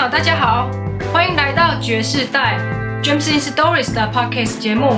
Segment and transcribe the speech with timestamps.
[0.00, 0.70] 友，大家好，
[1.12, 2.58] 欢迎来到爵士代
[3.02, 4.96] James in Stories 的 Podcast 节目，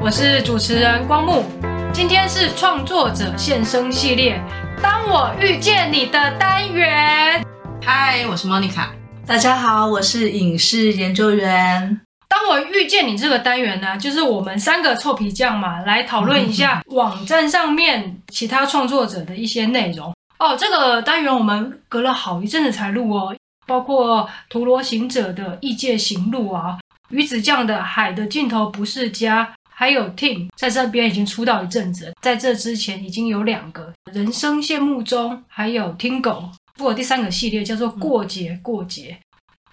[0.00, 1.44] 我是主持人光木。
[1.92, 4.40] 今天是创作者现身系列，
[4.80, 7.44] 当我遇见你的单元。
[7.84, 8.86] 嗨，我是 Monica。
[9.26, 12.00] 大家好，我是影视研究员。
[12.28, 20.14] 当我遇见你这个单元呢，就是我们三个臭皮匠嘛，来讨论一下 网站上面其他创作者的一些内容。
[20.38, 23.34] 哦，这个单元我们隔了好一阵子才录哦。
[23.66, 26.78] 包括陀螺行者的异界行路啊，
[27.10, 39.16] 鱼子酱的海的尽头不是家，还有 Tim 在这边已经出道一阵子，在这之前已经有两个人生谢幕中，还有听狗，不过第三个系列叫做过节过节，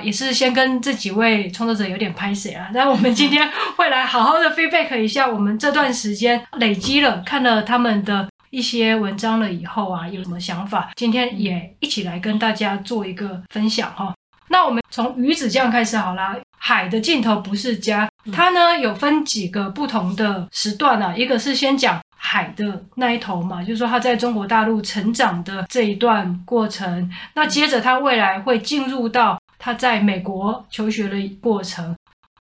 [0.04, 8.28] 也是先跟这几位创作者有点拍谢啊，那我们今天会来好好的 feedback 一下我们这段时间累积了看了他们的。
[8.52, 10.92] 一些文章了以后啊，有什么想法？
[10.96, 14.14] 今天也一起来跟大家做一个分享哈。
[14.50, 16.38] 那我们从鱼子酱开始好啦。
[16.64, 21.16] 海的尽头不是家，它呢有分几个不同的时段啊。
[21.16, 27.10] 一个是先讲海的那一头嘛，就是说他在中国大陆成长的这一段过程。
[27.34, 31.96] 那接着他未来会进入到他在美国求学的过程，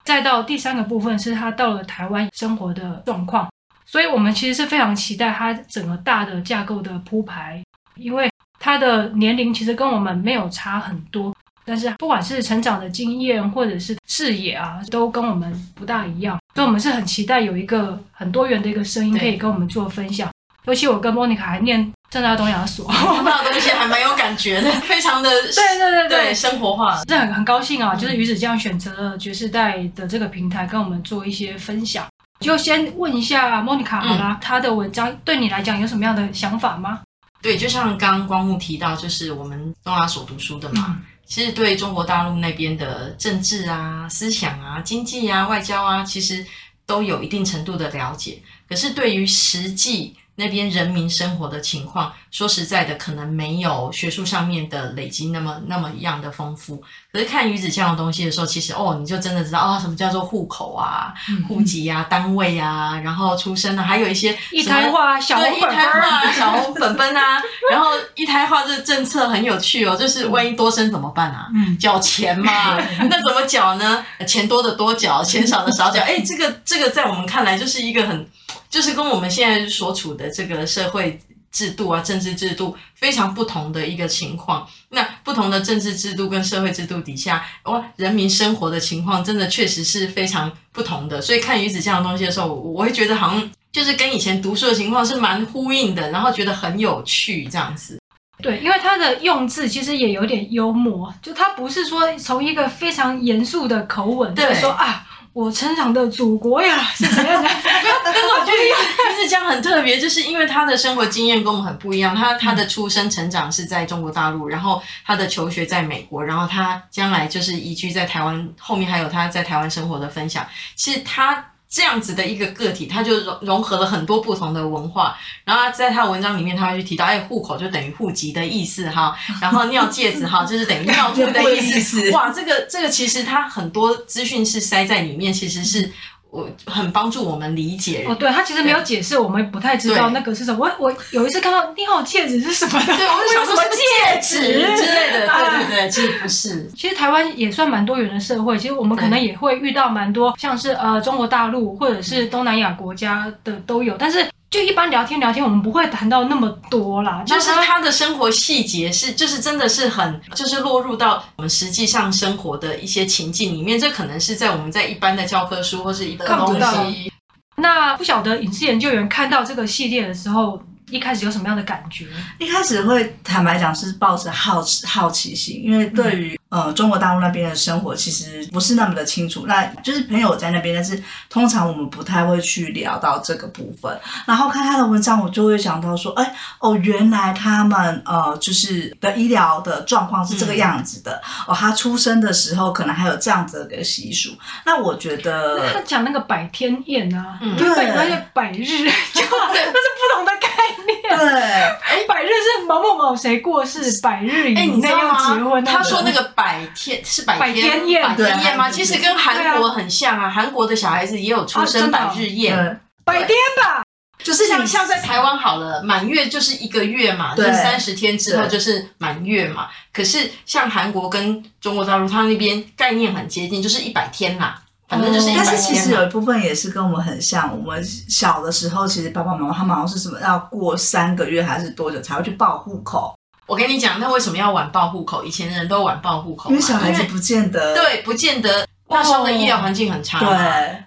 [0.04, 3.48] 再到第三个部分是他到了台湾生活的状况。
[3.92, 7.62] 所以，我们其实是非常期待它整个大的架构的铺排，
[7.96, 16.38] 因为它的年龄其实跟我们没有差很多，但是不管是成长的经验或者是视野啊，都跟我们不大一样。
[16.54, 20.30] 所以，我们是很期待有一个很多元的一个声音可以跟我们做分享。
[20.64, 27.94] 尤其我跟莫妮卡还念正大东亚所，那东西还蛮有感觉的，非常的对对对对，对生活化，是很很高兴啊！
[27.94, 32.06] 就是鱼子酱选择了爵士代的这个平台跟我们做一些分享。
[32.42, 37.00] 就先问一下莫妮卡好啦，她、嗯、的文章对你来讲有什么样的想法吗？
[37.40, 46.44] 对，就像刚刚光木提到，就是我们东亚所读书的嘛，嗯、其实对中国大陆那边的政治啊、思想啊、经济啊、外交啊，其实
[46.84, 48.42] 都有一定程度的了解。
[48.68, 56.82] 可是对于实际那边人民生活的情况，说实在的，可能没有学术上面的累积那么那么一样的丰富。
[57.12, 61.12] 可是看鱼子酱的东西的时候，其实哦，你就真的知道哦，什么叫做户口啊、
[61.46, 71.48] 户籍啊、单位啊，然后出生啊，还有一些一胎化小红本本、啊、小红本本啊， 然后一胎化这个政策很有趣哦，就是万一多生怎么办啊？
[71.54, 72.78] 嗯，缴钱嘛，
[73.10, 74.02] 那怎么缴呢？
[74.26, 76.00] 钱多的多缴，钱少的少缴。
[76.00, 78.26] 哎，这个这个在我们看来就是一个很。
[78.72, 84.66] 就是跟我们现在所处的这个社会制度啊、政治制度非常不同的一个情况。
[84.88, 91.20] 那不同的政治制度跟社会制度底下，哇，人民生活的情况真的确实是非常不同的。
[91.20, 98.00] 所以看鱼子酱的东西的时候，我会觉得好像就是跟以前读书的情况是蛮呼应的，然后觉得很有趣这样子。
[98.40, 105.06] 对，因为他的用字其实也有点幽默，就他不是说从一个非常严肃的口吻对说啊。
[105.32, 107.48] 我成长的祖国呀，是怎样的？
[108.04, 112.14] 但是我觉得鱼子酱很特别，就是因为他的生活经验跟我们很不一样。
[112.14, 118.48] 他他的出生成长是在中国大陆，然后他的求学在美国，然后他将来就是移居在台湾。
[118.58, 120.46] 后面还有他在台湾生活的分享。
[120.74, 121.51] 其实他。
[121.72, 125.16] 这样子的一个个体，他就融融合了很多不同的文化。
[125.46, 129.16] 然后在他的文章里面，他会去提到，哎，户口就等于户籍的意思哈。
[129.40, 132.10] 然后尿介子哈，就是等于尿布的意思。
[132.12, 135.90] 哇，这个这个其实他很多资讯是塞在里面，其实是。
[136.32, 140.58] 我很帮助我们理解哦，对，他其实没有解释，我们不太知道那个是什么。
[140.58, 146.70] 我我有一次看到你好戒指是什么的，对，我们想说 什么戒指之类的， 对对对，其实不是。
[146.74, 154.26] 其实台湾也算蛮多元的社会，其实我们可能也会遇到蛮多像是呃中国大陆或者是东南亚国家的都有，但是。
[154.52, 157.24] 就一般聊天聊天，我们不会谈到那么多啦。
[157.26, 163.80] 就是他的生活细节是，就是真的是很，就是落入到我们实际上生活的一些情境里面。
[163.80, 167.10] 这可能是在我们在一般的教科书或是一个东西。
[167.56, 172.06] 那不晓得影视研究员看到这个系列的时候，一开始有什么样的感觉？
[172.38, 176.38] 一开始会坦白讲是抱着好奇好奇心，因为对于。
[176.52, 183.98] 呃，中国大陆那边的生活其实不是那么的清楚，那就是朋友在那边，但是通常我们不太会去聊到这个部分。
[184.26, 191.12] 然后看他的文章，我就会想到说，哎，哦，原来他们呃，就是的医疗的状况是这个样子的。
[191.24, 194.28] 嗯、哦，他出生的时候可能还有这样子的个习俗。
[194.66, 197.66] 那我觉得他讲那个百天宴啊，嗯，对，
[197.96, 200.48] 那些百日，就 那是不同的概
[200.86, 201.18] 念。
[201.18, 205.64] 对，哎，百日是某某某谁过世，百日以内要结婚。
[205.64, 206.66] 他说那个百。
[206.74, 208.70] 天是百天百天宴百天宴吗？
[208.70, 213.82] 其实跟韩国很像啊，韩国的小孩子也有出生百日宴，百天吧。
[214.22, 219.66] 就是像像在台湾好了，满月就是一个月嘛，就是三十天之后就是满月嘛。
[219.92, 224.60] 可是像韩国跟中国大陆，他那边概念很接近，就是一百天啦。
[224.88, 225.46] 反正就是一百天。
[225.46, 227.50] 但是其实有一部分也是跟我们很像。
[227.56, 233.14] 我们小的时候，其实爸爸妈妈他们好像是什么要过三个月还是多久才会去报户口。
[233.52, 235.22] 我跟你讲，那为什么要晚报户口？
[235.24, 237.74] 以前的人都晚报户口，因为小孩子不见得。
[237.74, 238.66] 对，不见得。
[238.92, 240.28] 那时候的医疗环境很差，对，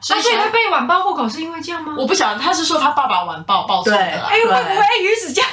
[0.01, 1.95] 所以他被晚报户口是因为这样吗？
[1.97, 3.97] 我不晓得，他是说他爸爸晚报报错的。
[3.97, 5.45] 哎，会不会鱼子酱？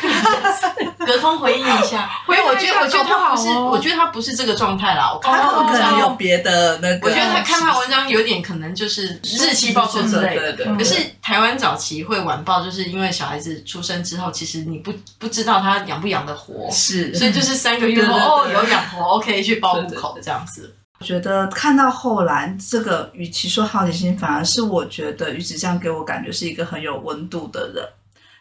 [1.04, 5.10] 隔空回应一下，因为我觉得，我觉得他不是，我觉得他不是这个状态啦。
[5.12, 7.08] 我看他可能有别的那个。
[7.08, 10.64] 我觉得他看他文章有点可能就是日期报错之类的。
[10.76, 20.76] 可是台湾早期会晚报，就是因为小孩子出生之后，其实你不不知道他养不养得活，是，所以就是三个月后哦有养活，OK 去报户口这样子。
[21.02, 27.84] 我觉得看到后来，这个与其说好奇心，反而是我觉得鱼子酱给我感觉是一个很有温度的人，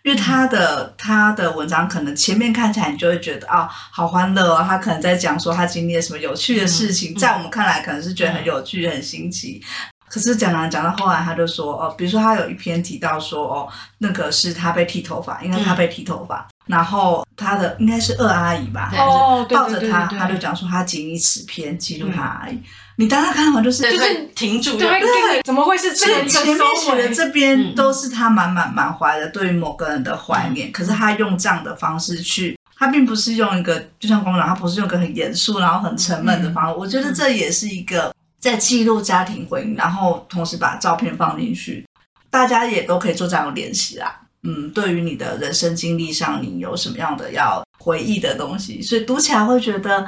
[0.04, 9.60] 因为他的他的文章可能前面看起来你就会觉得啊、哦、好欢乐哦，他可能在讲说他经历了什么有趣的事情，在我们看来可能是觉得很有趣、很新奇。
[10.08, 13.68] 可是讲讲讲到后来，他就说哦，比如说他有一篇提到说哦，
[13.98, 16.48] 那个是他被剃头发，因为他被剃头发。
[16.68, 22.62] 然后他的应该是二阿姨吧，哦，抱着他，他就讲说他仅以此篇记录他阿姨。
[22.98, 26.26] 你当他看完就是就是停住，对，怎么会是这个？
[26.28, 36.76] 前面写的这边都是他满满满怀的对于某个人的怀念，可是他用这样的方式去，他并不是用一个就像光良，他不是用一个很严肃然后很沉闷的方式。
[36.78, 41.84] 我觉得这也是一个在记录家庭回忆，然后同时把照片放进去，
[42.30, 44.21] 大家也都可以做这样的练习啦。
[44.44, 48.82] 嗯，对于你的人生经历上，你有什么样的要回忆的东西？
[48.82, 50.04] 所以读起来会觉得，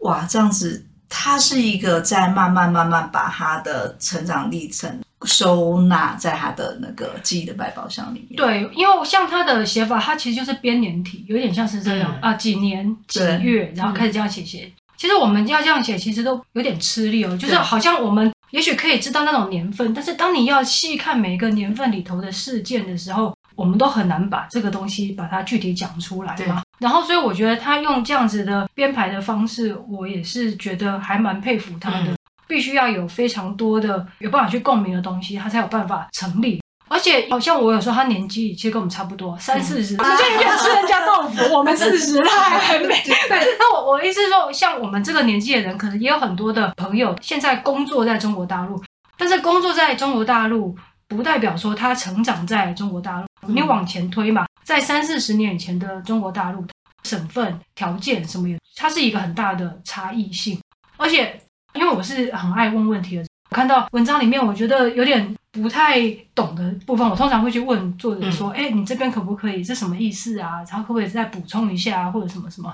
[0.00, 8.36] 哇，这样子，他是一个在慢慢慢慢把他的成长历程收纳在他的那个记忆的百宝箱里面。
[8.36, 14.64] 对，因为像他的写法，他其实就是编年体，有点像是这样、嗯、啊，几年几月，然后开始这样写写。
[14.66, 23.34] 嗯、其实我们要这样写，其实都有点吃力哦，就是好像我们也许可以知道那种年份，但是当你要细看每一个年份里头的事件的时候。
[23.60, 26.62] 我们都很难把这个东西把它具体讲出来嘛。
[26.78, 32.06] 然后，所以我觉得他用这样子的编排的方式，我也是觉得还蛮佩服他的。
[32.06, 32.16] 嗯、
[32.48, 36.58] 必须要有非常多的有办法去共鸣的东西，他才有办法成立。
[36.88, 41.36] 而且，好像我有时候他年纪其实跟我们差不多，三四十，我们就有点吃人家豆腐。
[41.54, 42.88] 我们四十了还还没。
[43.28, 48.82] 对，那我我意思是说，像我们这个年纪的人，可能也有很多的朋友现在工作在中国大陆，
[49.18, 50.74] 但是工作在中国大陆。
[51.16, 56.64] 不代表说他成长在中国大陆，你往前推嘛，在三四十年以前的中国大陆，
[57.02, 60.58] 省份条件什么也，它是一个很大的差异性。
[60.96, 61.38] 而且，
[61.74, 69.64] 因为我是很爱问问题的，我看到文章里面我觉得有点不太懂的部分，我通常会去问作者说：“哎，你这边可不可以？
[69.64, 70.62] 这什么意思啊？
[70.68, 72.72] 然后可不可以再补充一下啊，或者什么什么？”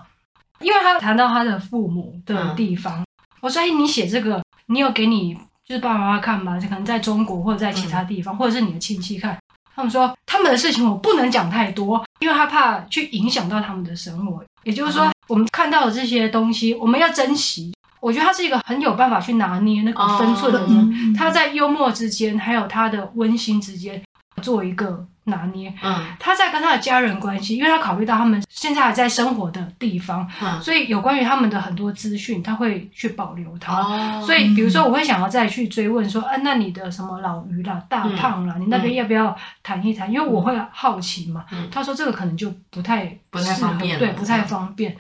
[0.61, 3.03] 因为他谈到他的父母的地方，
[3.41, 9.36] 我说：“哎，你写这个，你有给你？”就是爸爸妈妈看吧，就可能在中国或者在其他地方，嗯、或者是你的亲戚看，
[9.74, 14.42] 他们说他们的事情我不能讲太多，因为害怕去影响到他们的生活。
[14.62, 17.74] 也就是说，嗯、我们看到的这些东西，我们要珍惜。
[17.98, 24.00] 我觉得他是一个很有办法去拿捏那个分寸的人，哦、他在幽默之间，还有他的温馨之间
[24.40, 25.04] 做一个。
[25.26, 33.80] 拿捏，嗯，他在跟他的家人关系，因为他考虑到他们现在还在生活的地方，嗯，所以有关于他们的很多资讯，他会去保留它。
[33.80, 40.11] 哦，所以比如说，我会想要再去追问说，啊，那你的什么老于啦、大胖啦，你那边要不要谈一谈？
[40.11, 41.45] 因为我会好奇嘛。
[41.71, 44.97] 他说这个可能就不太不太方便，对，不太方便。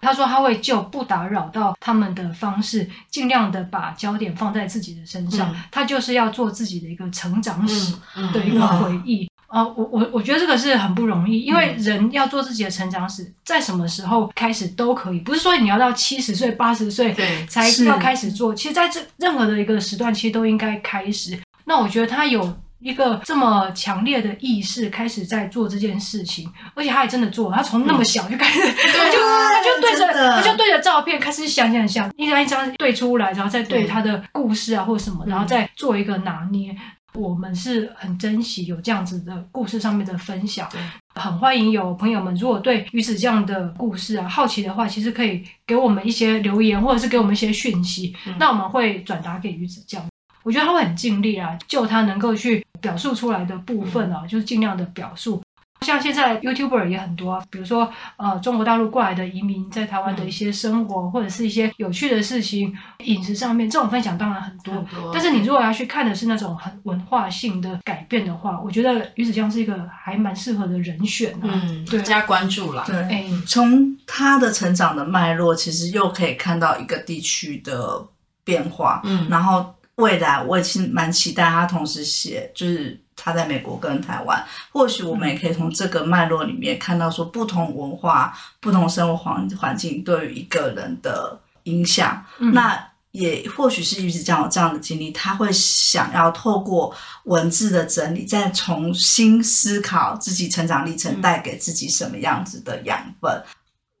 [0.00, 5.54] 他说他会就不打扰到他们的方式，尽量的把焦点放在自己的身上。
[5.70, 7.94] 他就是要做自己的一个成长史
[8.32, 9.30] 的一个回忆。
[9.52, 17.14] 啊，我我我觉得这个是很不容易，因为人要做自己的成长史，在什么时候开始都可以，不是说你要到七十岁、八十岁
[17.46, 18.54] 才要开始做。
[18.54, 21.38] 其实在这任何的一个时段，其实都应该开始。
[21.66, 36.74] 那我觉得他有一个这么强烈的意识，开始在做这件事情，而且他也真的做，他从那么小就开始，他就他就对着他就对着照片开始想想想，一张一张对出来，然后再对他的故事啊或者什么，然后再做一个拿捏。
[37.14, 40.68] 我们是很珍惜有这样子的故事上面的分享，
[41.14, 50.02] 很欢迎有朋友们如果对鱼子酱的故事啊好奇的话，其实可以给我们一些留言，或者是给我们一些讯息，嗯、那我们会转达给鱼子酱。
[50.42, 55.42] 我觉得他会很尽力啊，就他能够去表述出来的部分啊，嗯、就是尽量的表述。
[55.82, 62.72] 像现在 YouTuber 也很多，比如说呃中国大陆过来的移民在台湾的一些生活，嗯、或者是一些有趣的事情，
[63.04, 64.74] 饮食上面这种分享当然很多。
[64.74, 72.84] 很多但是你如果要去看的是那种很文化性的改变的话，我觉得鱼子酱是一个还蛮适合的人选、啊、嗯，对，加关注啦。
[72.86, 78.06] 对，哎，从他的成长的脉络，其实又可以看到一个地区的
[78.44, 79.00] 变化。
[79.04, 82.98] 嗯，然后未来我也其实蛮期待他同时写，就是。
[83.24, 92.24] 他在美国跟台湾，或许我们也可以从这个脉络里面看到说，不同文化、不同生活环环境对于一个人的影响。
[92.38, 96.92] 嗯、那也或许是鱼子酱有这样的经历，他会想要透过
[97.24, 103.30] 文字的整理，再重新思考自己成长历程带给自己什么样子的养分。
[103.30, 103.44] 嗯、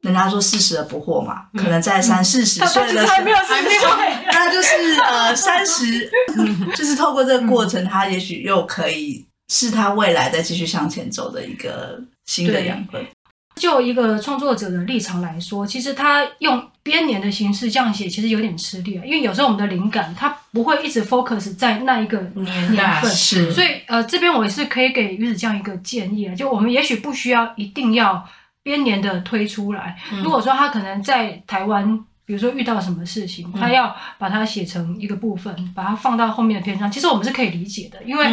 [0.02, 3.88] 人家说四十而不惑嘛，嗯、可能在三四十岁的时候，还没有四十岁，
[4.26, 6.10] 那就是呃三十，
[6.76, 13.00] 就是透过这个过程，他也许又可以是他未来再继续向前走的一个新的养分。
[13.54, 19.04] 就一个创作者的立场来说，其实他用编年的形式这样写，其实有点吃力啊。
[19.04, 23.52] 因为有时候我们的灵感，它不会一直 focus 在那一个年份，是。
[23.52, 28.26] 所以呃，这边我也是可以给鱼子酱一个建议啊，就我们也许不需要一定要
[28.62, 29.96] 编年的推出来。
[30.12, 32.04] 嗯、如果说他可能在台湾。
[32.24, 36.90] 比如说遇到什么事情，他要把它写成一个部分，嗯、把它放到后面的篇章。
[36.90, 38.24] 其实我们是可以理解的，因为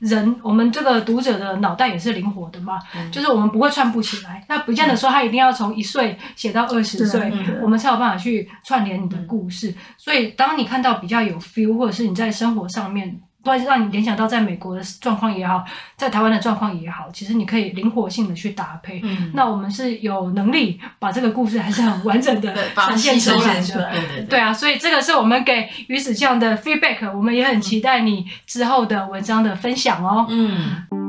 [0.00, 4.44] 人，嗯、我们这个读者的脑袋也是灵活的嘛，嗯、就是我们不会串不起来。
[4.48, 9.70] 那不见得说他一定要从一岁写到二十岁，嗯、我们才有办法去串联你的故事。
[9.70, 13.18] 嗯、所以，当你看到比较有 feel，或者是你在生活上面。
[13.44, 15.64] 或者让你联想到在美国的状况也好，
[15.96, 19.00] 在台湾的状况也好，其实你可以灵活性的去搭配。
[19.02, 23.66] 嗯，那我们是有能力把这个故事还是很完整的呈现出来的。
[23.66, 30.26] 对对对，对啊，所以这个是我们给鱼子酱的 feedback，我们也很期待你之后的文章的分享哦。
[30.28, 31.07] 嗯。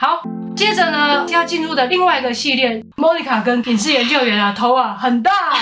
[0.00, 0.22] 好。
[0.56, 5.30] 接着呢，要进入的另外一个系列，，Monica 跟影视研究员啊，头啊很大，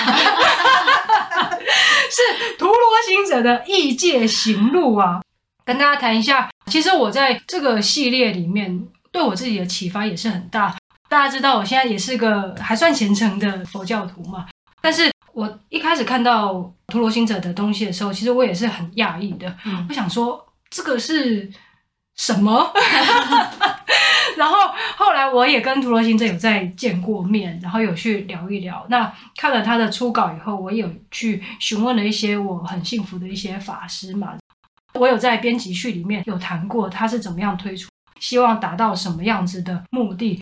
[2.09, 5.21] 是陀螺行者的异界行路啊，
[5.65, 6.49] 跟大家谈一下。
[6.67, 10.75] 其实我在这个系列里面，对我自己的启发也是很大。
[11.09, 14.47] 大家知道，我现在也是个还算虔诚的佛教徒嘛，
[14.81, 16.53] 但是我一开始看到
[16.87, 19.53] 陀罗行者的东西的时候，其实我也是很讶异的。
[19.65, 21.49] 嗯，我想说，这个是
[22.17, 22.73] 什么？
[24.39, 24.55] 然后
[24.95, 28.85] 后来我也跟图罗星哲有在见过面，然后有去聊一聊。
[28.89, 34.37] 那看了他的初稿以后，我有去询问了一些我很幸福的一些法师嘛。
[34.93, 37.89] 我有在编辑序里面有谈过他是怎么样推出，
[38.21, 40.39] 希望达到什么样子的目的。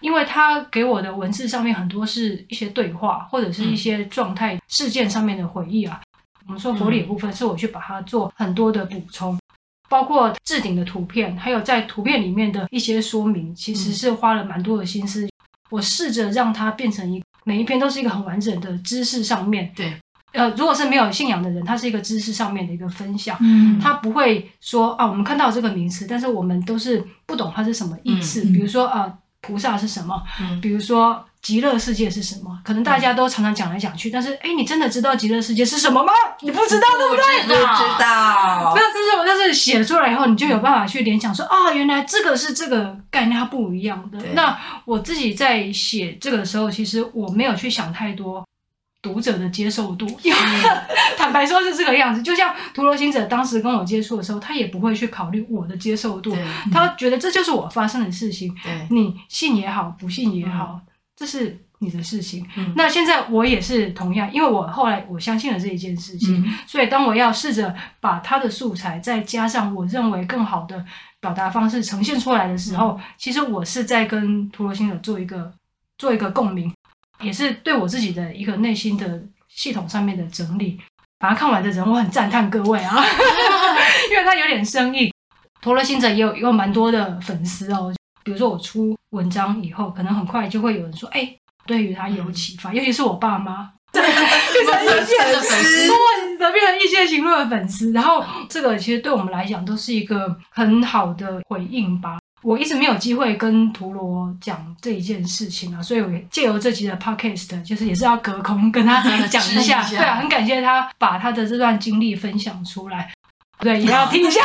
[0.00, 6.00] 因为他给我的文字上面很多是一些对话或者是一些状态事件上面的回忆啊。
[6.46, 9.38] 我们说佛理的部分是我去把它做很多的补充。
[9.88, 15.24] 包括置顶的图片，还有在图片里面的一些说明，其实是花了蛮多的心思。
[15.24, 15.30] 嗯、
[15.70, 19.72] 我试着让它变成一每一篇都是一个很完整的知识上面。
[19.76, 19.96] 对，
[20.32, 23.36] 呃，如果是没有信仰的人，它是一个知识上面的一个分享。
[23.40, 28.42] 嗯，他不会说啊，我们看到这个名词，但是我们都是不懂它是什么意思。
[28.44, 30.22] 嗯、比如说啊，菩萨是什么？
[30.40, 31.24] 嗯，比如说。
[31.46, 32.58] 极乐世界是什么？
[32.64, 36.12] 可能大家都常常讲来讲去，但是哎，你真的知道极乐世界是什么吗？
[36.40, 37.42] 你不知道，对不对？
[37.42, 37.56] 不知
[38.00, 38.74] 道。
[38.74, 44.18] 那这是我，但是写出来以后，你就有办法去联想说，啊，原来这个是这个概念，它不一样的。
[44.34, 48.44] 那我自己在写这个的时候，其实我没有去想太多
[49.00, 50.04] 读者的接受度，
[51.16, 52.20] 坦白说是这个样子。
[52.22, 56.36] 就像陀罗行者当时跟我接触的时候，他也不会去考虑我的接受度，
[56.72, 58.52] 他觉得这就是我发生的事情，
[58.90, 60.80] 你信也好，不信也好。
[61.16, 62.46] 这是你的事情。
[62.56, 70.84] 嗯、那现在我也是同样，因为我后来我相信了这一件事情，嗯、所以当我要试着把他的素材再加上我认为更好的
[71.20, 75.52] 表达方式呈现出来的时候，嗯、其实我是在跟陀罗星者做一个
[75.98, 76.72] 做一个共鸣，
[77.20, 80.78] 也是对我自己的一个内心的系统上面的整理。
[81.18, 82.94] 把它看完的人，我很赞叹各位啊，
[84.10, 85.10] 因为他有点生硬。
[85.62, 87.90] 陀罗星者也有也有蛮多的粉丝哦。
[88.26, 91.32] 比如说我出文章以后，可能很快就会有人说：“哎，
[91.64, 95.88] 对于他有启发。”尤其是我爸妈， 对，变成异界的粉丝，
[96.36, 97.92] 变成异界行论的粉丝。
[97.92, 102.18] 然后这个其实对我们来讲都是一个很好的回应吧。
[102.42, 109.88] 我一直没有机会跟图罗讲这一件事情啊，所以我借由这集的 podcast，就是也是要隔空跟他 讲一下。
[109.88, 113.12] 对啊，很感谢他把他的这段经历分享出来。
[113.58, 114.40] 对，也要听一下，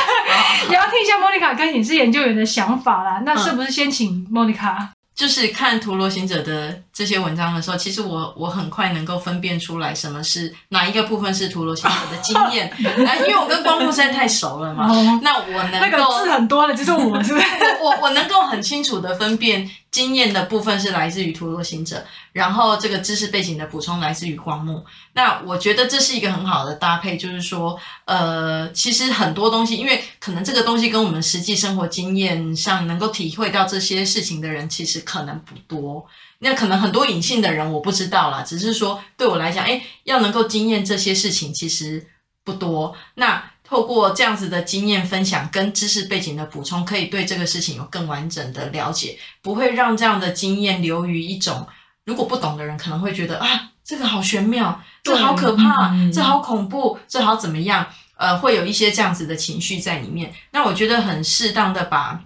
[0.70, 3.22] 也要听一下莫妮卡跟影视研究员的想法啦。
[3.26, 4.90] 那是不是先请莫妮卡？
[5.14, 12.68] 就是看《陀螺行者》的这些文章的时候，其实我我很快能够分辨出来什么是哪一个部分是陀螺行者的经验，
[13.06, 14.88] 啊， 因为我跟光目实在太熟了嘛。
[14.90, 17.46] 哦、那我能够那个字很多了，就是我是不是？
[17.84, 24.84] 我我能够很清楚的分辨经验的部分是来自于图罗行者，然后这个知识背景的补充来自于光目。
[25.14, 35.02] 那我觉得这是一个很好的搭配，就是说，呃，其实很多东西，因为可能这个东西跟我们实际生活经验上能够体会到这些事情的人，其实。
[35.12, 36.06] 可能不多，
[36.40, 42.08] 那可能很多隐性的人我不知道啦，只是说对我来讲，诶，要能够经验这些事情其实
[42.46, 42.96] 不多。
[43.16, 51.66] 那透过这样子的经验分享跟知识背景的补充，可以对这个事情有更完整的了解，不会让这样的经验流于一种，
[52.04, 57.88] 如果不懂的人可能会觉得啊，这个好玄妙，这好可怕，嗯、这好恐怖，这好怎么样？
[58.18, 60.34] 呃，会有一些这样子的情绪在里面。
[60.52, 62.20] 那我觉得很适当的把。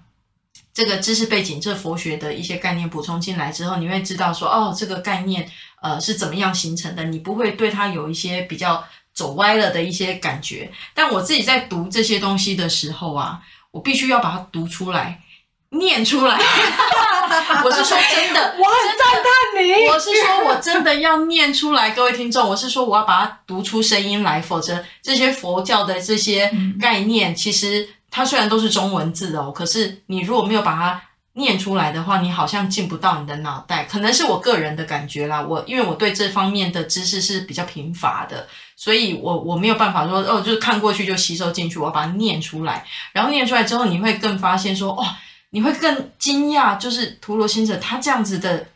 [0.74, 5.50] 这个知识背景，这佛学的一些概念补充进来之后，你会知道说，哦，这个概念，
[5.82, 7.04] 呃，是怎么样形成的？
[7.06, 8.84] 你不会对它有一些比较
[9.16, 10.72] 走歪了的一些感觉。
[10.94, 13.40] 但我自己在读这些东西的时候啊，
[13.72, 15.22] 我必须要把它读出来，
[15.70, 16.38] 念出来。
[17.64, 19.88] 我是说真的， 我很赞叹你。
[19.88, 27.90] 我是说我真的要念出来，各位听众，我是说我要把它读出声音来，否则这些佛教的这些概念，其实。
[28.12, 31.02] 它虽然都是中文字哦，可是你如果没有把它
[31.36, 33.86] 念出来的话，你好像进不到你的脑袋。
[33.86, 42.86] 可能是我个人的感觉啦，我因为我对这方面的知识是比较贫乏的，所以我我没有办法说哦，就是看过去就吸收进去，我要把它念出来。
[43.14, 45.18] 然后念出来之后，你会更发现说，哇，
[45.52, 48.68] 你会更惊讶，就是陀罗行者他这样子的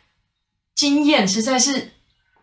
[0.74, 1.92] 经验，实在是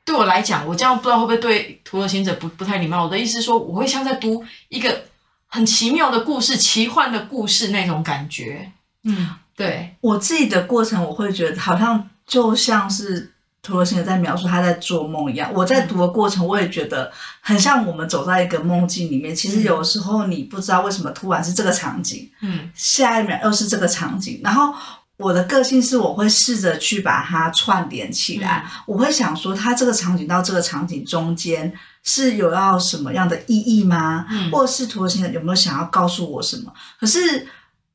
[0.04, 3.04] 对我来讲，我这样不知道会不会对陀罗行者不不太礼貌。
[3.04, 5.04] 我的意思说，我会像在读一个。
[5.50, 8.70] 很奇妙的故事，奇幻的故事那种感觉。
[9.06, 13.34] 嗯，对，我自己的过程，我会觉得好像就像是
[13.64, 15.52] 陀罗行者在描述他在做梦一样。
[15.52, 17.12] 我在读的过程，我也觉得
[17.42, 19.36] 很像我们走在一个梦境里面。
[19.36, 24.40] 其实有时候你不知道为什么突然是这个场景，嗯，下一秒又是这个场景。
[24.44, 24.72] 然后
[25.18, 28.64] 我的个性是，我会试着去把它串联起来。
[28.64, 31.74] 嗯，我会想说，它这个场景到这个场景中间。
[32.04, 34.26] 是有要什么样的意义吗？
[34.30, 36.72] 嗯，或者是图罗行者有没有想要告诉我什么？
[36.98, 37.46] 可是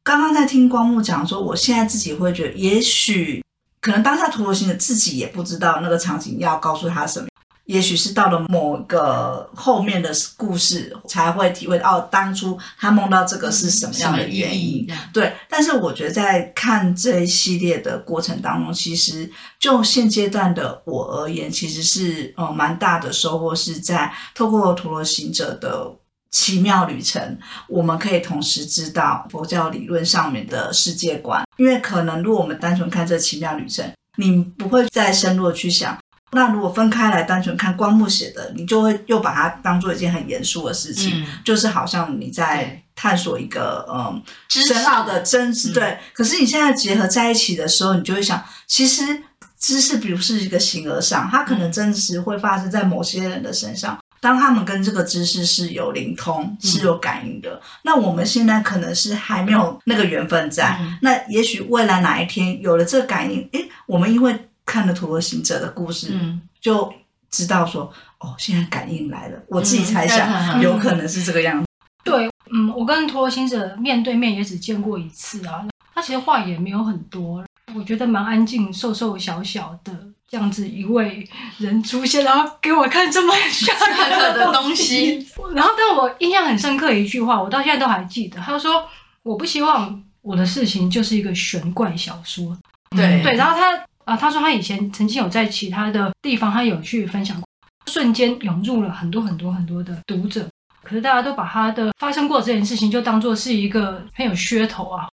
[0.05, 3.45] 刚刚在听光幕讲说，我现在自己会觉得，也许
[3.81, 7.27] 可能当下陀罗行者自己也不知道那个场景要告诉他什么。
[7.67, 14.85] 也许是到了某个后面的故事才会体会到，哦，当初他梦到这个是什么样的原因。
[15.13, 25.89] 对，但是我觉得在看这一系列的过程当中，其实就现阶段的我而言，其实是呃蛮大的收获，是在透过陀罗行者的
[26.33, 31.45] 奇妙旅程，我们可以同时知道佛教理论上面的世界观。
[31.59, 35.97] 因为可能如果我们单纯看这奇妙旅程，你不会再深入的去想。
[36.35, 45.75] 那如果分开来单纯看光目写的，你就会又把它当做一件很严肃的事情，嗯、就是好像你在探索一个嗯深奥的真知。
[45.75, 49.23] 对，可是你现在结合在一起的时候，你就会想，其实
[49.61, 53.99] 知识不是一个形而上，它可能真实会发生在某些人的身上。
[54.23, 60.79] 当他们跟这个知识是有灵通、是有感应的，嗯、那我们现在可能是还没有那个缘分在。
[60.81, 64.49] 嗯、那也许未来哪一天有了这个感应，诶，我们因为。
[64.65, 66.91] 看了陀罗行者的故事，嗯，就
[67.29, 69.39] 知道说，哦，现在感应来了。
[69.49, 71.67] 我自己猜想，嗯、有可能是这个样子。
[72.05, 75.67] 对，嗯，我跟陀罗行者面对面也只见过一次啊。
[75.93, 79.93] 他其实话也没有很多，我觉得蛮安静、瘦瘦小小的
[80.33, 85.25] 这样子一位人出现， 然后给我看这么吓人的东西。
[85.55, 88.41] 然后，但我印象很深刻的一句话，我到现在都还记得。
[88.41, 88.89] 他说
[89.23, 92.57] ：“我不希望我的事情就是一个玄怪小说。”
[92.97, 93.79] 对对，然后他。
[94.05, 97.47] 啊，他说他以前曾经有在其他的地方，他有去分享过，
[97.87, 100.45] 瞬间涌入了很多很多很多的读者。
[100.83, 105.07] 可是大家都把他的发生过这件事情就当做是一个很有噱头啊。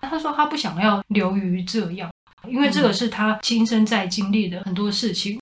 [0.00, 2.10] 他说他不想要流于这样，
[2.48, 5.38] 因为这个是他亲身在经历的很多事情。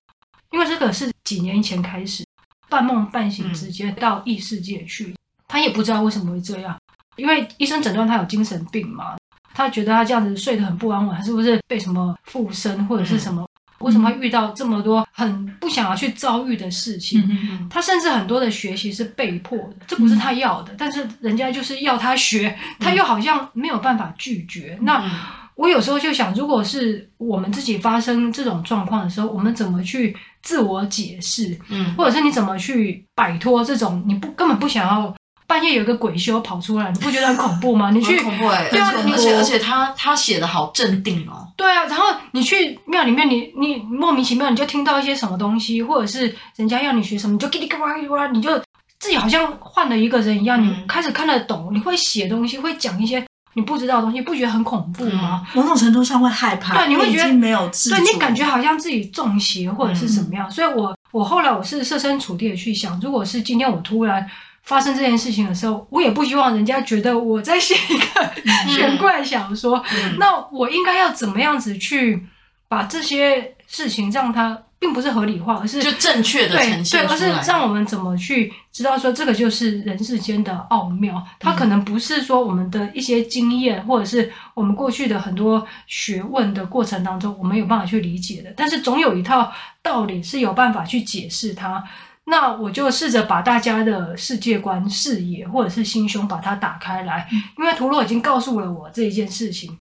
[0.51, 2.25] 因为这个是几年前开始
[2.67, 5.15] 半梦半醒，直接到异世界去，
[5.47, 6.77] 他也不知道为什么会这样，
[7.15, 9.15] 因为医生诊断他有精神病嘛。
[9.53, 13.47] 他觉得他这样子睡得很不安稳，他是不是被什么附身或者是什么？
[13.79, 17.21] 为什么会遇到这么多很不想要去遭遇的事情？
[17.69, 24.77] 他甚至很多的学习是被迫的，这不是他要的，但是人家就是要他学，他又好像没有办法拒绝。
[24.81, 25.01] 那
[25.61, 31.57] 我有时候就想，如果是我们自己发生这种状况的时候，我们怎么去自我解释？
[31.69, 35.13] 嗯，或者是你怎么去摆脱这种你不根本不想要？
[35.47, 37.91] 半夜有一个鬼修跑出来，你不觉得很恐怖吗？
[37.91, 38.69] 你去，恐怖哎、欸！
[38.69, 41.45] 对啊，而且而且他他写的好镇定哦。
[41.57, 48.57] 对啊，然后你去庙里面，你你莫名其妙你就听到一些什么东西，或者是人家要你学什么，你就叽里呱啦叽里呱啦，你就
[48.97, 53.21] 自己好像换了一个人一样，你开始看得懂，你会写东西，会讲一些
[53.53, 55.45] 你不知道的东西，不觉得很恐怖吗？
[55.53, 60.49] 某种程度上会害怕，对，你会觉得没有对，你感觉好像自己中邪或者是什么样。
[60.49, 64.29] 所以我我后来我是设身处地的去想，如果是今天我突然。
[64.63, 68.31] 发生这件事情的时候，我也不希望人家觉得我在写一个
[68.71, 69.83] 玄怪小说。
[69.91, 72.27] 嗯、那我应该要怎么样子去
[72.67, 77.01] 把这些事情让它并不是合理化，而是就正确的呈现。
[77.01, 81.23] 对，对，而是让我们怎么去知道说这个就是人世间的奥妙。
[81.39, 88.51] 它可能不是说我们的一些经验，或者是我们过去的很多学问的过程当中，我们有办法去理解的。
[88.57, 91.83] 但是总有一套道理是有办法去解释它。
[92.25, 99.75] 那我就试着把大家的世界观、视野或者是心胸把它打开来，因为图洛已经告诉了我这一件事情。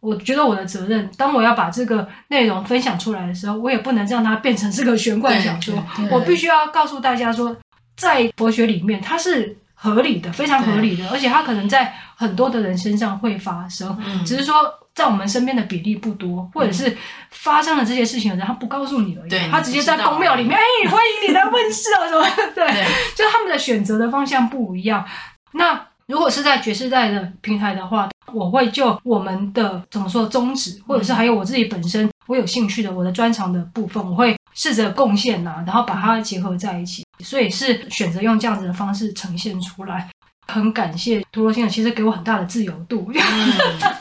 [0.00, 5.74] 我觉得我的责任，当我要把这个内容分享出来的时候，我也不能让它变成是个玄幻小说。
[6.10, 7.56] 我必须要告诉大家说，
[7.96, 14.54] 在佛学里面，它是合理的，非常合理的，而且它可能在很多的人身上会发生，只是说。
[14.94, 16.96] 在我们身边的比例不多，或者是
[17.30, 19.30] 发生了这些事情的人，他不告诉你而已。
[19.30, 22.52] 对，他直接在公庙里面，哎、欸，欢迎你来问世啊，什么？
[22.52, 22.84] 对，对
[23.14, 25.04] 就他们的选择的方向不一样。
[25.52, 37.04] 那如果是在爵士代的平台的话，我会就我们的怎么说宗旨，或者是还有我自己本身我有兴趣的我的专长的部分，我会试着贡献呐，然后把它结合在一起。
[37.20, 40.08] 所以是选择用这样子的方式呈现出来。
[40.46, 43.10] 很感谢图罗先生，其实给我很大的自由度。
[43.14, 43.20] 嗯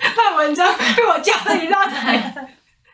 [0.00, 2.44] 看文章被我加了一大堆，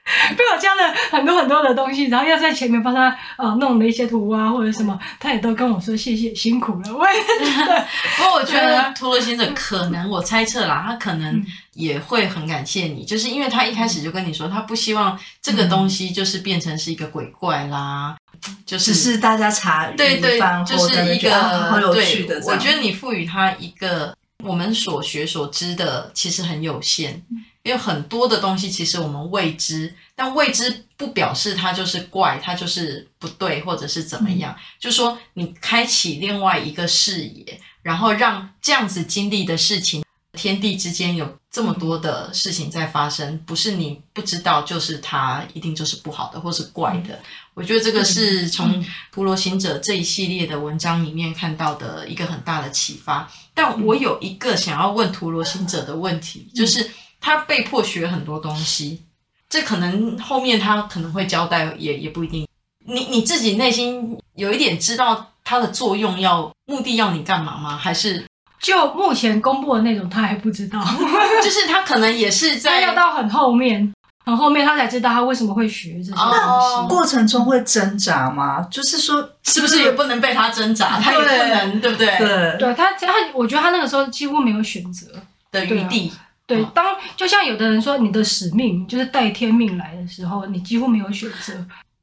[0.36, 6.96] 被我加了很多很多的东西，然后要在前面帮他呃弄了一些图啊或者什么，他也都跟我说谢谢辛苦了。
[6.96, 7.84] 我也对，
[8.16, 18.16] 不过我觉得图罗先生可能我猜测啦，他可能也会很感谢你，就是因为他一开始就跟你说，他不希望这个东西就是变成是一个鬼怪啦，
[18.64, 22.40] 就是是大家茶余对对，就是一个很有趣的。
[22.46, 24.14] 我觉得你赋予他一个。
[24.44, 27.20] 我们所学所知的其实很有限，
[27.66, 34.54] 因为很多的东西其实我们未知，但未知不表示它就是怪，它就是不对，或者是怎么样。
[34.56, 47.16] 嗯、就说你开启另外一个视野，然后让这样子经历的事情，天地之间有这么多的事情在发生，不是你不知道，就是它一定就是不好的，或是怪的。
[47.16, 47.22] 嗯、
[47.54, 53.28] 我觉得这个是从《陀罗行者》这一系列的文章里面看到的一个很大的启发。
[53.52, 56.88] 但我有一个想要问陀罗行者的问题，就是
[57.20, 59.02] 他被迫学很多东西，
[59.48, 62.46] 这可能后面他可能会交代，也也不一定。
[62.84, 67.76] 你你自己内心有一点知道它的作用要目的要你干嘛吗？
[67.76, 68.24] 还是
[68.60, 70.84] 就目前公布的那种他还不知道？
[71.42, 73.92] 就是他可能也是在 要到很后面。
[74.24, 76.40] 很后后面他才知道他为什么会学这些东西。
[76.40, 78.60] Oh, 过程中会挣扎吗？
[78.68, 80.98] 就是说，是不是也不能被他挣扎？
[80.98, 82.18] 他也不能，对不对？
[82.18, 85.06] 对，对他他，我觉得他那个时候几乎没有选择
[85.52, 86.12] 的余地。
[86.46, 91.52] 对，当就像有的人说，你的使命就是带天命来的时候，你几乎没有选择。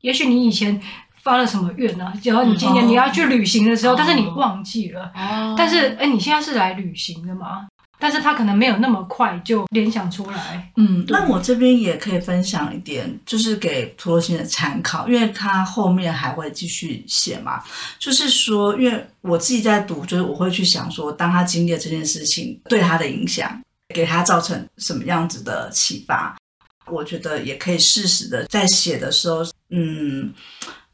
[0.02, 0.82] 也许你以前
[1.22, 2.12] 发了什么愿呢？
[2.24, 5.12] 然后你今年你要去旅行的时候，但是你忘记了。
[5.58, 7.68] 但是，哎，你现在是来旅行的吗？
[7.98, 10.70] 但是他可能没有那么快就联想出来。
[10.76, 17.64] 嗯，那我这边也可以分享一点，就是给陀罗先生参考，因为他后面还会继续写嘛。
[17.98, 23.62] 就是说，因为我自己在读，就是我会去想说，当他经历了这件事情对他的影响，
[23.94, 26.36] 给他造成什么样子的启发，
[26.88, 30.34] 我觉得也可以适时的在写的时候，嗯，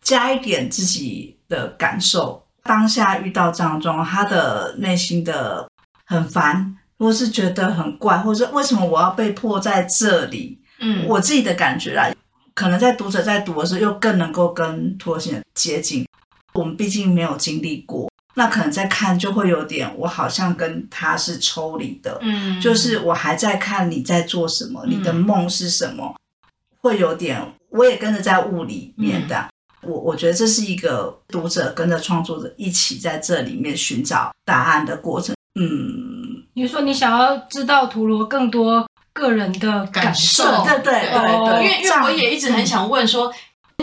[0.02, 2.46] 加一点自己的感受。
[2.64, 5.68] 当下遇到这样的状况，他的内心的
[6.06, 6.76] 很烦。
[7.00, 10.60] 或是觉得很怪，或者为什么我要被迫在这里？
[10.80, 12.06] 嗯，我自己的感觉啊，
[12.54, 16.06] 可能在读者在读的时候，又更能够跟图罗先生接近。
[16.52, 22.18] 我们毕竟没有经历过，那可能在看就会有点，我好像跟他是抽离的。
[22.22, 26.48] 嗯，就是我还在看你在做什么，你的梦是什么，嗯、
[26.82, 29.36] 会有点，我也跟着在雾里面的。
[29.82, 35.36] 嗯、我我觉得这是一个读者跟着创作者一起在这里面寻找答案的过程。
[35.60, 36.44] 嗯。
[36.54, 43.32] 比如说，你想要知道图罗更多个人的感受，对对对对，因为因为我也一直很想问说，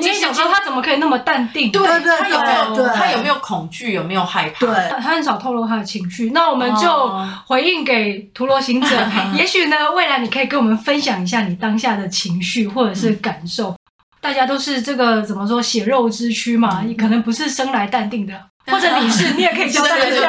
[0.00, 1.70] 你想说他怎么可以那么淡定？
[1.72, 3.92] 对对，他有没有他有没有恐惧？
[3.92, 4.66] 有没有害怕？
[4.66, 6.30] 对，他很少透露他的情绪。
[6.30, 7.10] 那我们就
[7.46, 8.88] 回应给陀螺行者，
[9.34, 13.74] 也许呢，未来你可以跟我们分享一下你当下的情绪或者是感受。
[14.20, 18.32] 大家都是这个怎么说血肉之躯嘛，你可能不是生来淡定的。
[18.68, 20.28] 或者你是，你也可以交代一下。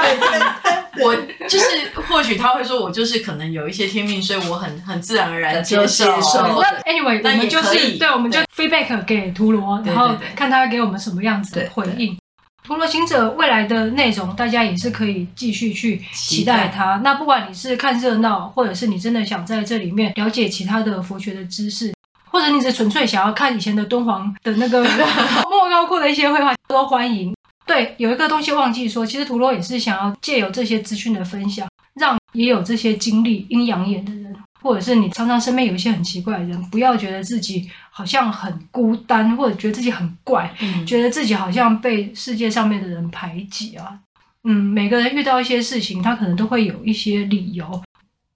[1.01, 1.15] 我
[1.47, 6.05] 就是，或许他会说，我就是可能有一些天命，所以我很很自然而然接受。
[6.05, 12.17] 那 anyway，我们就是对，我们就 feedback 给图罗，然后看他给我们什么样子的回应。
[12.63, 16.99] 图罗行者未来的内容，大家也是可以继续去期待它。
[17.03, 21.93] 那不管你是看热闹，或者是你真的想在这里面了解其他的佛学的知识，
[22.29, 24.83] 或者你只纯粹想要看以前的敦煌的那个
[25.49, 27.33] 莫高窟的一些绘画，都欢迎。
[27.65, 31.65] 对，有一个东西忘记说，其实图罗也是想要借由这些资讯的分享，
[31.99, 43.99] 让也有这些经历阴阳眼的人，或者是你常常身边有一些很奇怪的人，不要觉得自己好像很孤单，或者觉得自己很怪，嗯、觉得自己好像被世界上面的人排挤啊。
[44.43, 47.81] 嗯，每个人遇到一些事情，他可能都会有一些理由。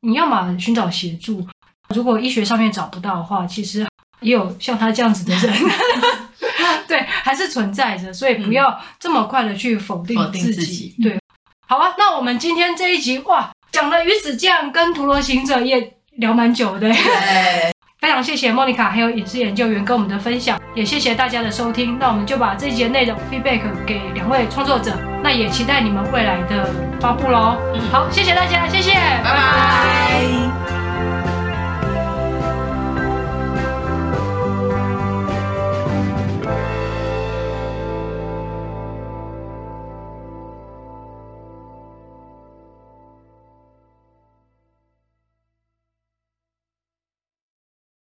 [0.01, 1.47] 你要么寻找协助，
[1.95, 3.87] 如果医学上面找不到的话，其实
[4.19, 5.53] 也有像他这样子的人。
[6.87, 10.49] 对，还是存在着，所以不要这么快的去否定自己。
[10.49, 11.19] 嗯、自己对，
[11.71, 16.91] 好啊，那我们今天这一集哇，讲了鱼子酱跟陀螺行者也聊蛮久的，对
[18.01, 21.97] 非常谢谢莫妮卡还有影视研究员跟我们的分享，也谢谢大家的收听。
[21.97, 27.55] 那我们就把这一集的内容 feedback 给两位创作者，那也期待你们未来的发布喽。
[27.73, 28.91] 嗯、好，谢谢大家，谢谢。
[29.23, 30.40] 拜拜。